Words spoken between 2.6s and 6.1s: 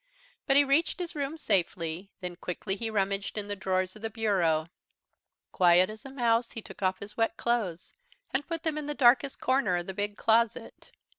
he rummaged in the drawers of the bureau. Quiet as a